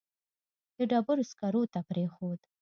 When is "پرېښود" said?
1.89-2.39